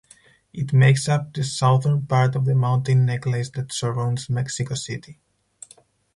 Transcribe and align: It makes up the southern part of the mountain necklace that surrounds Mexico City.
It 0.51 0.73
makes 0.73 1.07
up 1.07 1.31
the 1.31 1.43
southern 1.43 2.07
part 2.07 2.35
of 2.35 2.45
the 2.45 2.55
mountain 2.55 3.05
necklace 3.05 3.51
that 3.51 3.71
surrounds 3.71 4.31
Mexico 4.31 4.73
City. 4.73 5.19